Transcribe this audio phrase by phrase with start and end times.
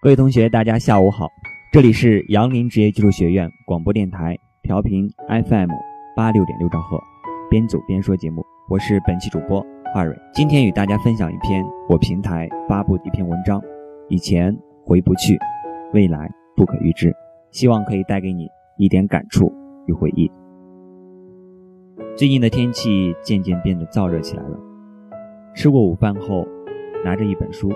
[0.00, 1.26] 各位同学，大家下午好，
[1.72, 5.70] 这里是杨林职业技术学院广播电台，调频 FM
[6.14, 7.00] 八六点六兆赫，
[7.50, 8.40] 边走边说节目，
[8.70, 9.60] 我是本期主播
[9.92, 10.16] 华蕊。
[10.32, 13.60] 今天与大家分享一篇我平台发布的一篇文章，
[14.08, 15.36] 以前回不去，
[15.92, 17.12] 未来不可预知，
[17.50, 19.52] 希望可以带给你一点感触
[19.86, 20.30] 与回忆。
[22.16, 24.56] 最近的天气渐渐变得燥热起来了，
[25.56, 26.46] 吃过午饭后，
[27.04, 27.72] 拿着一本书，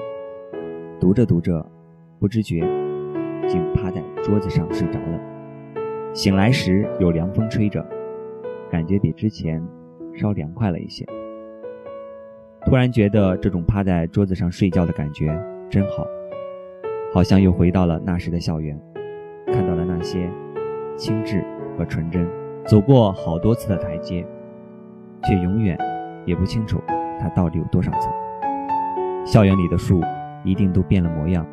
[1.00, 1.71] 读着读着。
[2.22, 2.60] 不知觉，
[3.48, 5.20] 竟趴在桌子上睡着了。
[6.14, 7.84] 醒来时有凉风吹着，
[8.70, 9.60] 感觉比之前
[10.14, 11.04] 稍凉快了一些。
[12.64, 15.36] 突然觉得这种趴在桌子上睡觉的感觉
[15.68, 16.06] 真好，
[17.12, 18.80] 好像又回到了那时的校园，
[19.48, 20.30] 看到了那些
[20.96, 21.38] 清澈
[21.76, 22.24] 和纯真。
[22.64, 24.24] 走过好多次的台阶，
[25.24, 25.76] 却永远
[26.24, 26.80] 也不清楚
[27.18, 28.12] 它到底有多少层。
[29.26, 30.00] 校园里的树
[30.44, 31.44] 一定都变了模样。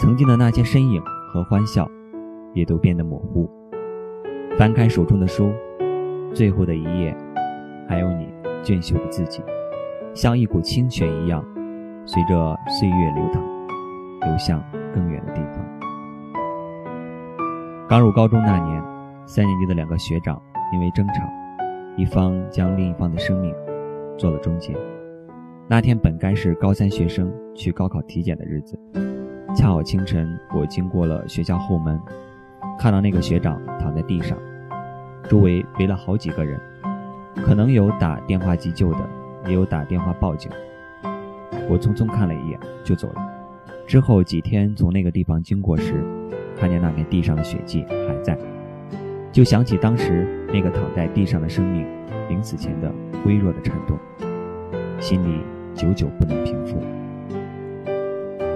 [0.00, 1.86] 曾经的那些身影和欢笑，
[2.54, 3.46] 也都变得模糊。
[4.56, 5.52] 翻开手中的书，
[6.32, 7.14] 最后的一页，
[7.86, 8.26] 还有你
[8.62, 9.42] 俊秀的自己，
[10.14, 11.44] 像一股清泉一样，
[12.06, 13.42] 随着岁月流淌，
[14.22, 15.62] 流向更远的地方。
[17.86, 18.82] 刚入高中那年，
[19.26, 20.40] 三年级的两个学长
[20.72, 21.28] 因为争吵，
[21.98, 23.54] 一方将另一方的生命
[24.16, 24.74] 做了终结。
[25.68, 28.80] 那天本该是高三学生去高考体检的日子。
[29.54, 32.00] 恰好清晨，我经过了学校后门，
[32.78, 34.38] 看到那个学长躺在地上，
[35.28, 36.58] 周围围了好几个人，
[37.34, 38.98] 可能有打电话急救的，
[39.46, 40.50] 也有打电话报警。
[41.68, 43.28] 我匆匆看了一眼就走了。
[43.86, 46.04] 之后几天从那个地方经过时，
[46.56, 48.38] 看见那片地上的血迹还在，
[49.32, 51.84] 就想起当时那个躺在地上的生命
[52.28, 52.90] 临死前的
[53.26, 53.98] 微弱的颤动，
[55.00, 55.40] 心里
[55.74, 56.80] 久久不能平复。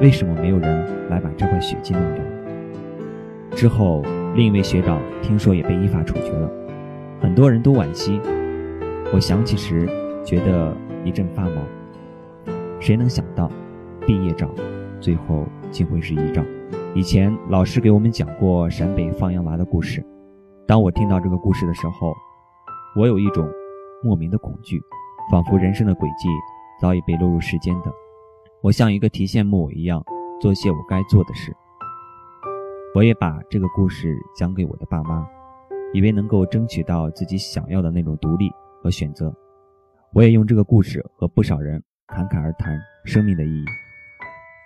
[0.01, 2.25] 为什么没有人来把这块血迹弄掉？
[3.57, 4.03] 之后，
[4.35, 6.51] 另一位学长听说也被依法处决了，
[7.21, 8.21] 很多人都惋惜。
[9.13, 9.87] 我想起时，
[10.25, 11.63] 觉得一阵发毛。
[12.81, 13.51] 谁能想到，
[14.07, 14.51] 毕业照
[15.01, 16.43] 最后竟会是遗照？
[16.95, 20.05] 以前老师给我们讲过陕北放羊娃的故事，
[20.67, 22.13] 当我听到这个故事的时候，
[22.97, 23.49] 我有一种
[24.03, 24.83] 莫名的恐惧，
[25.31, 26.29] 仿佛人生的轨迹
[26.81, 27.93] 早已被落入时间的。
[28.65, 30.03] 我像一个提线木偶一样
[30.41, 31.55] 做些我该做的事。
[32.95, 35.29] 我也把这个故事讲给我的爸妈，
[35.93, 38.51] 以为能够争取到自己想要的那种独立
[38.83, 39.31] 和选择。
[40.15, 43.67] 我也用这个故事和不少人侃侃而谈生命的意义。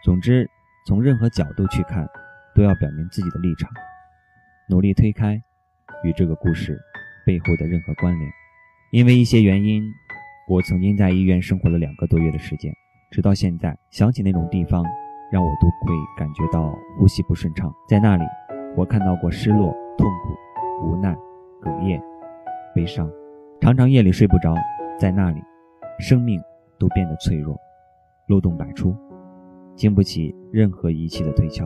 [0.04, 0.48] 总之，
[0.86, 2.08] 从任何角度去看，
[2.54, 3.68] 都要表明自己的立场，
[4.70, 5.34] 努力推开
[6.04, 6.78] 与这个故事
[7.26, 8.30] 背后的任何关联。
[8.92, 9.82] 因为一些原因，
[10.48, 12.72] 我曾经在医院生活了两个多月的时间。
[13.10, 14.84] 直到现在，想起那种地方，
[15.32, 17.72] 让我都会感觉到呼吸不顺畅。
[17.88, 18.24] 在那里，
[18.76, 21.16] 我看到过失落、痛苦、无奈、
[21.62, 22.00] 哽咽、
[22.74, 23.10] 悲伤，
[23.60, 24.54] 常常夜里睡不着。
[24.98, 25.40] 在那里，
[25.98, 26.38] 生命
[26.78, 27.56] 都变得脆弱，
[28.26, 28.94] 漏洞百出，
[29.74, 31.64] 经不起任何仪器的推敲。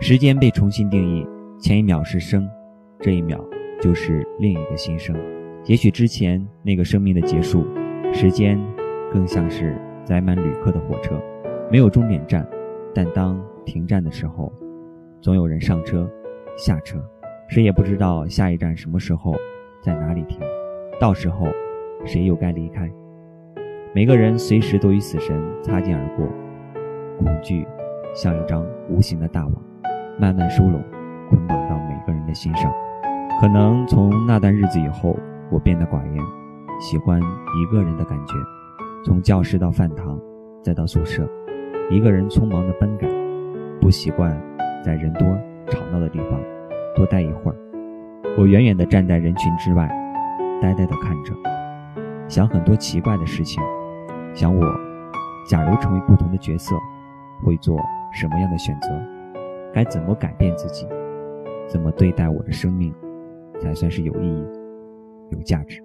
[0.00, 1.26] 时间被重新定义，
[1.58, 2.48] 前一秒是生，
[3.00, 3.42] 这一秒
[3.80, 5.16] 就是另一个新生。
[5.64, 7.66] 也许之前那个生命的结束，
[8.12, 8.56] 时间
[9.10, 9.76] 更像是。
[10.08, 11.20] 载满旅客的火车，
[11.70, 12.48] 没有终点站，
[12.94, 14.50] 但当停站的时候，
[15.20, 16.10] 总有人上车、
[16.56, 16.98] 下车，
[17.46, 19.34] 谁也不知道下一站什么时候，
[19.82, 20.40] 在哪里停，
[20.98, 21.46] 到时候
[22.06, 22.90] 谁又该离开。
[23.94, 26.26] 每个人随时都与死神擦肩而过，
[27.18, 27.66] 恐惧
[28.14, 29.52] 像一张无形的大网，
[30.18, 30.82] 慢慢收拢，
[31.28, 32.72] 捆绑到每个人的心上。
[33.42, 35.14] 可能从那段日子以后，
[35.50, 36.24] 我变得寡言，
[36.80, 38.32] 喜欢一个人的感觉。
[39.08, 40.20] 从教室到饭堂，
[40.62, 41.26] 再到宿舍，
[41.90, 43.10] 一个人匆忙的奔赶，
[43.80, 44.38] 不习惯
[44.84, 45.26] 在人多
[45.66, 46.38] 吵闹的地方
[46.94, 47.56] 多待一会儿。
[48.36, 49.88] 我远远地站在人群之外，
[50.60, 51.32] 呆呆地看着，
[52.28, 53.62] 想很多奇怪的事情，
[54.34, 54.62] 想我
[55.48, 56.76] 假如成为不同的角色，
[57.42, 57.80] 会做
[58.12, 58.90] 什么样的选择，
[59.72, 60.86] 该怎么改变自己，
[61.66, 62.94] 怎么对待我的生命，
[63.58, 64.46] 才算是有意义、
[65.30, 65.82] 有价值。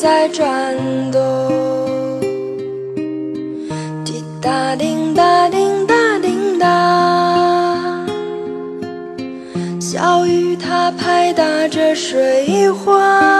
[0.00, 0.74] 在转
[1.12, 1.20] 动。
[4.02, 8.06] 滴答滴答滴答滴答。
[9.78, 13.39] 小雨它拍打着水花。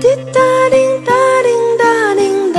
[0.00, 1.12] 滴答叮答
[1.42, 2.58] 叮答叮答。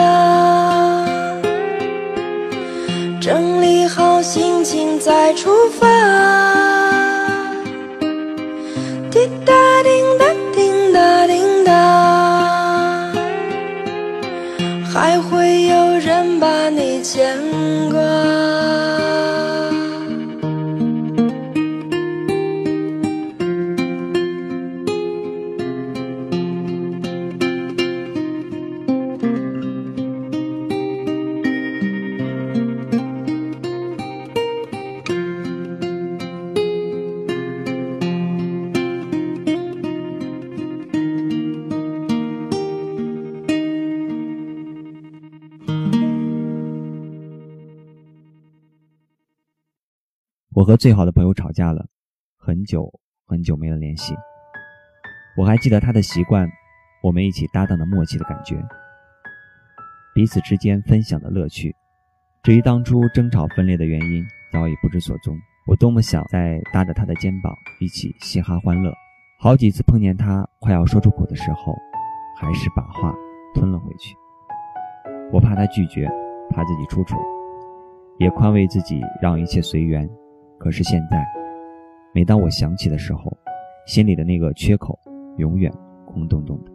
[3.19, 5.90] 整理好心情再出发。
[50.61, 51.83] 我和最好的朋友吵架了，
[52.37, 52.87] 很久
[53.25, 54.13] 很久没了联系。
[55.35, 56.47] 我还记得他的习惯，
[57.01, 58.63] 我们一起搭档的默契的感觉，
[60.13, 61.75] 彼此之间分享的乐趣。
[62.43, 65.35] 至于当初争吵分裂的原因，早已不知所踪。
[65.65, 68.93] 我多么想再搭着他的肩膀一起嘻哈欢乐。
[69.39, 71.75] 好几次碰见他快要说出口的时候，
[72.37, 73.11] 还是把话
[73.55, 74.15] 吞了回去。
[75.33, 76.07] 我怕他拒绝，
[76.51, 77.17] 怕自己出丑，
[78.19, 80.07] 也宽慰自己让一切随缘。
[80.61, 81.25] 可是现在，
[82.13, 83.35] 每当我想起的时候，
[83.87, 84.95] 心里的那个缺口
[85.37, 85.73] 永远
[86.05, 86.71] 空洞洞的。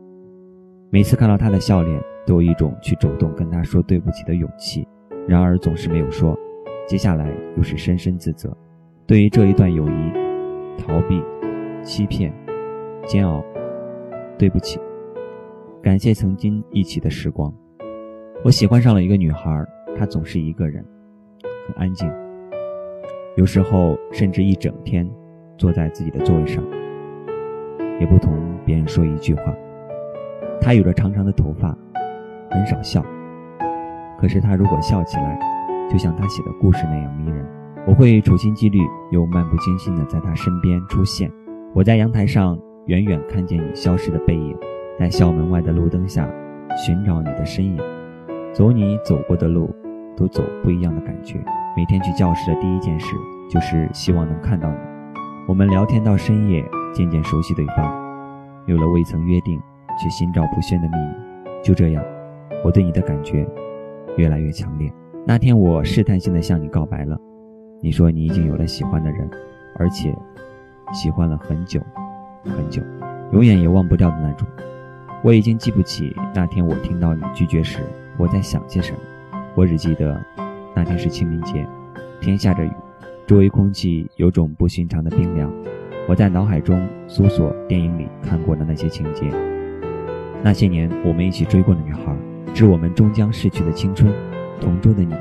[0.91, 4.85] 每次看到他的笑脸，都有一种去主动跟他说对不起的勇气，
[5.29, 6.37] 然而总是没有说。
[6.85, 8.53] 接下来又是深深自责。
[9.07, 10.13] 对于这一段友谊，
[10.77, 11.23] 逃避、
[11.85, 12.35] 欺骗、
[13.07, 13.41] 煎熬，
[14.37, 14.81] 对不起。
[15.81, 17.55] 感谢曾经一起的时光。
[18.43, 19.65] 我喜欢上了一个女孩，
[19.97, 20.85] 她总是一个人，
[21.69, 22.11] 很安静。
[23.37, 25.07] 有时候甚至一整天
[25.59, 26.65] 坐在自己的座位上，
[28.01, 28.33] 也不同
[28.65, 29.55] 别人说一句话。
[30.59, 31.77] 她有着长长的头发，
[32.51, 33.05] 很少笑。
[34.19, 35.39] 可是她如果笑起来，
[35.91, 37.47] 就像她写的故事那样迷人。
[37.87, 38.79] 我会处心积虑
[39.13, 41.31] 又漫不经心地在她身边出现。
[41.75, 44.57] 我在阳台上远远看见你消失的背影，
[44.99, 46.27] 在校门外的路灯下
[46.75, 47.79] 寻找你的身影。
[48.55, 49.69] 走你走过的路，
[50.17, 51.39] 都走不一样的感觉。
[51.77, 53.15] 每天去教室的第一件事
[53.51, 54.77] 就是希望能看到你。
[55.47, 57.95] 我们聊天到深夜，渐渐熟悉对方，
[58.65, 59.61] 有了未曾约定
[60.03, 61.63] 却心照不宣的秘密。
[61.63, 62.03] 就这样，
[62.65, 63.47] 我对你的感觉
[64.17, 64.91] 越来越强烈。
[65.27, 67.15] 那天我试探性的向你告白了，
[67.83, 69.29] 你说你已经有了喜欢的人，
[69.79, 70.17] 而且
[70.95, 71.79] 喜欢了很久
[72.45, 72.83] 很久，
[73.33, 74.49] 永远也忘不掉的那种。
[75.23, 77.81] 我已经记不起那天我听到你拒绝时
[78.17, 78.99] 我在想些什么，
[79.55, 80.19] 我只记得
[80.77, 81.67] 那天是清明节，
[82.21, 82.71] 天下着雨，
[83.27, 85.51] 周围空气有种不寻常的冰凉。
[86.07, 89.25] 我在脑海中搜索电影里看过的那些情节，
[90.43, 92.15] 那些年我们一起追过的女孩，
[92.53, 94.13] 致我们终将逝去的青春，
[94.61, 95.15] 同桌的你，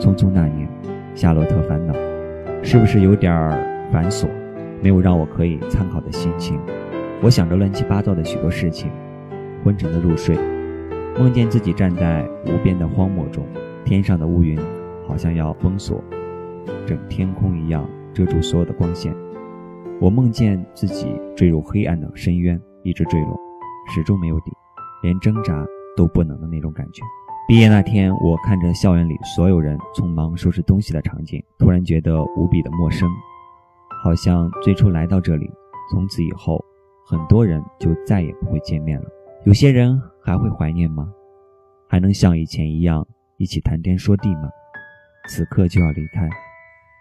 [0.00, 0.66] 匆匆那年，
[1.14, 1.92] 夏洛特烦恼，
[2.62, 3.50] 是不是有点儿
[3.92, 4.26] 繁琐，
[4.82, 6.58] 没有让我可以参考的心情？
[7.20, 8.90] 我想着乱七八糟的许多事情，
[9.62, 10.38] 昏沉的入睡，
[11.18, 13.46] 梦见自己站在无边的荒漠中，
[13.84, 14.58] 天上的乌云
[15.06, 16.02] 好像要封锁
[16.86, 19.14] 整天空一样，遮住所有的光线。
[20.00, 23.36] 我梦见自己坠入黑暗的深渊，一直坠落，
[23.94, 24.52] 始终没有底，
[25.02, 25.64] 连挣扎
[25.96, 27.02] 都不能的那种感觉。
[27.48, 33.08] 毕业那天，我看着校园里所有人匆忙收拾东西的场景，突然觉得无比的陌生，
[34.02, 35.48] 好像最初来到这里，
[35.92, 36.62] 从此以后，
[37.06, 39.06] 很多人就再也不会见面了。
[39.44, 41.08] 有些人还会怀念吗？
[41.88, 44.50] 还能像以前一样一起谈天说地吗？
[45.26, 46.28] 此刻就要离开，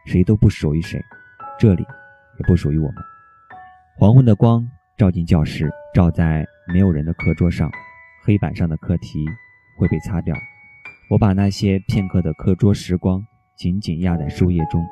[0.06, 1.00] 谁都不属于谁，
[1.60, 1.86] 这里。
[2.38, 2.96] 也不属于我们。
[3.98, 4.62] 黄昏的光
[4.98, 7.72] 照进教室，照在没有人的课桌上，
[8.26, 9.26] 黑板上的课题
[9.80, 10.36] 会被擦掉。
[11.10, 14.86] 我把那些片刻的课桌时光紧紧压在书页中，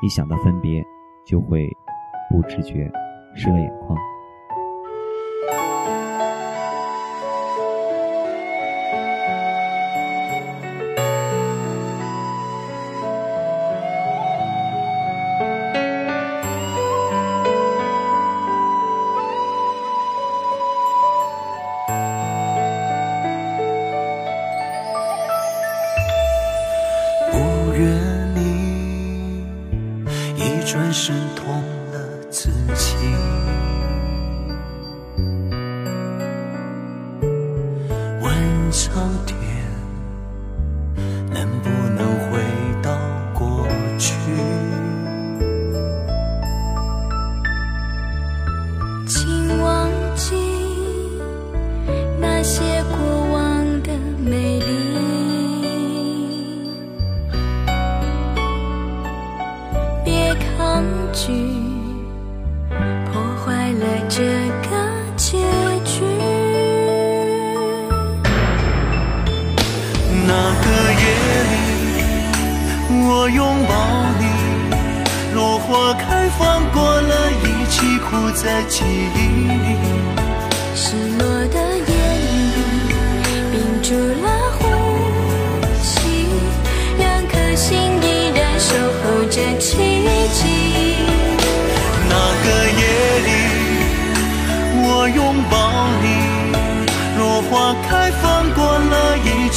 [0.00, 0.80] 一想到分别，
[1.26, 1.66] 就会
[2.30, 2.88] 不知觉
[3.34, 3.98] 湿了眼眶。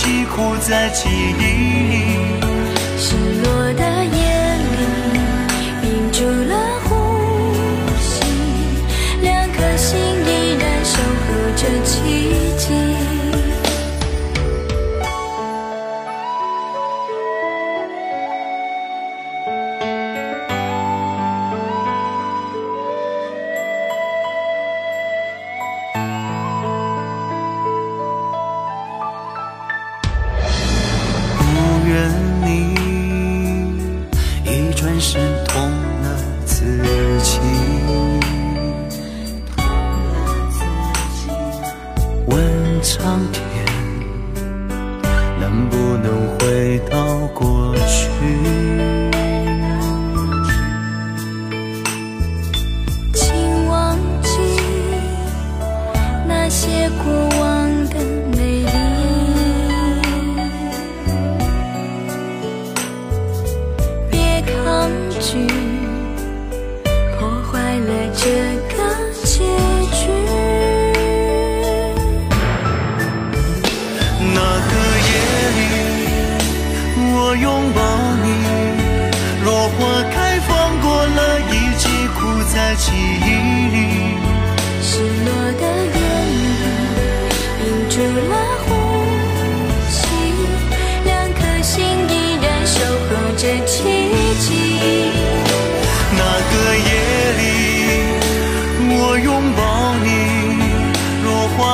[0.07, 3.36] 迷糊在记忆里。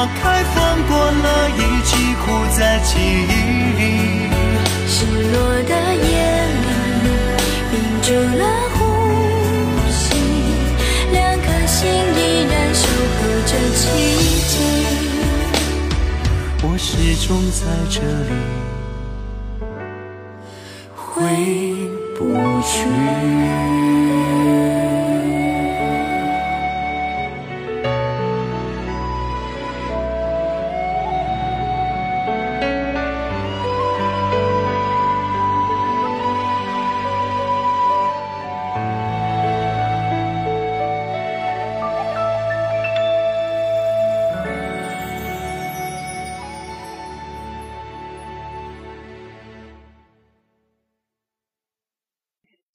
[0.03, 2.25] 花开放过了，一起哭
[2.57, 3.31] 在记忆
[3.79, 3.81] 里。
[4.85, 6.03] 失落的眼
[7.03, 7.07] 里，
[7.71, 8.07] 屏住
[8.37, 8.43] 了
[8.73, 8.77] 呼
[9.89, 10.03] 吸，
[11.13, 12.19] 两颗心依
[12.51, 12.83] 然守
[13.15, 13.51] 候着。
[13.79, 13.81] 奇
[14.49, 14.53] 迹。
[16.63, 18.31] 我始终在这里，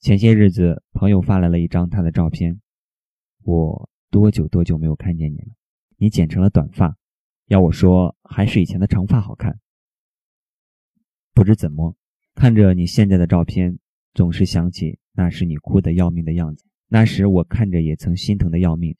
[0.01, 2.61] 前些日子，朋友发来了一张他的照片。
[3.43, 5.47] 我多久多久没有看见你了？
[5.97, 6.95] 你剪成了短发，
[7.47, 9.59] 要我说还是以前的长发好看。
[11.33, 11.97] 不知怎么，
[12.33, 13.77] 看着你现在的照片，
[14.13, 16.63] 总是想起那时你哭得要命的样子。
[16.87, 18.95] 那时我看着也曾心疼的要命，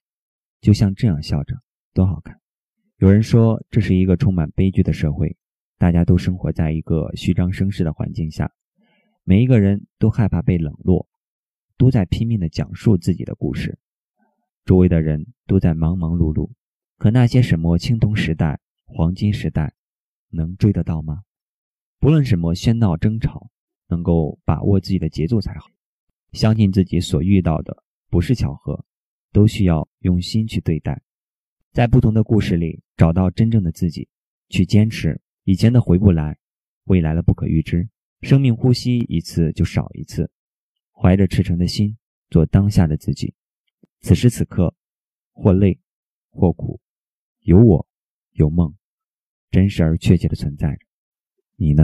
[0.60, 1.56] 就像这样笑着，
[1.94, 2.38] 多好看。
[2.98, 5.38] 有人说这是一个充满悲剧的社会，
[5.78, 8.52] 大家都生活在一个虚张声势的环境下。
[9.30, 11.08] 每一个人都害怕被冷落，
[11.78, 13.78] 都在拼命地讲述自己的故事。
[14.66, 16.50] 周围的人都在忙忙碌碌，
[16.98, 19.76] 可那些什么青铜时代、黄金时代，
[20.30, 21.22] 能追得到吗？
[22.00, 23.52] 不论什么喧闹争吵，
[23.90, 25.68] 能够把握自己的节奏才好。
[26.32, 28.84] 相信自己所遇到的不是巧合，
[29.32, 31.00] 都需要用心去对待。
[31.72, 34.10] 在不同的故事里找到真正的自己，
[34.50, 35.22] 去坚持。
[35.44, 36.40] 以前的回不来，
[36.86, 37.88] 未来的不可预知。
[38.22, 40.30] 生命呼吸一次就少一次，
[40.92, 41.98] 怀着赤诚的心
[42.30, 43.34] 做当下的自己。
[44.02, 44.76] 此时此刻，
[45.32, 45.80] 或累，
[46.30, 46.80] 或苦，
[47.42, 47.88] 有我，
[48.32, 48.76] 有梦，
[49.52, 50.86] 真实而确切的存在着。
[51.56, 51.84] 你呢？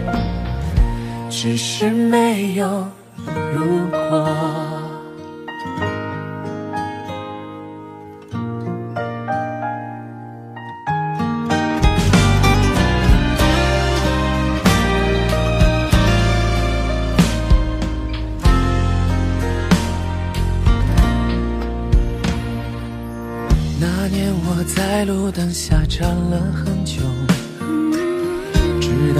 [1.43, 2.87] 只是没有
[3.51, 4.27] 如果。
[23.79, 27.01] 那年我在路灯下站了很久，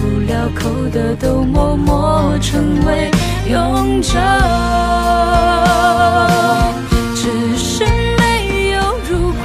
[0.00, 3.10] 不了口的都默默成为
[3.50, 4.18] 永久。
[7.14, 7.84] 只是
[8.16, 8.78] 没有
[9.10, 9.44] 如果，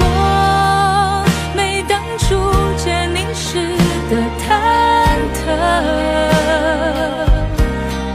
[1.56, 2.24] 没当初
[2.76, 3.58] 见你时
[4.08, 4.46] 的忐
[5.34, 5.36] 忑。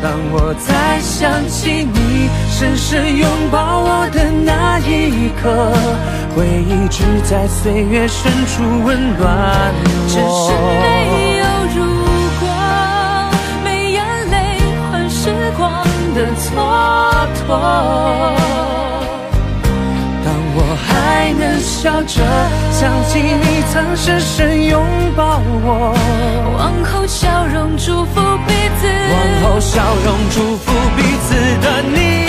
[0.02, 2.30] 当我再想起你。
[2.52, 5.72] 深深拥抱我的那一刻，
[6.36, 10.10] 回忆只在岁月深处温暖我。
[10.10, 10.50] 只是
[10.82, 11.44] 没有
[17.50, 17.58] 蹉跎。
[20.24, 22.22] 当我还能笑着
[22.72, 24.86] 想起你曾深深拥
[25.16, 25.96] 抱我，
[26.58, 32.29] 往后笑容祝福彼此，往后笑容祝福彼此的你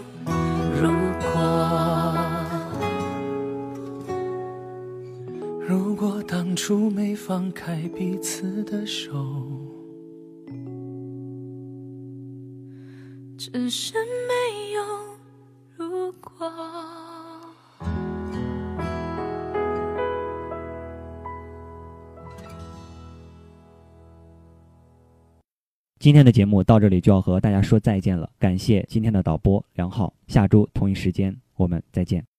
[6.43, 9.13] 当初没放开彼此的手。
[13.37, 13.93] 只是
[14.27, 14.81] 没有
[15.77, 16.51] 如果。
[25.99, 32.30] 今天的节目到这里就要和大家说再见了，感谢今天的导播梁浩，下周同一时间我们再见。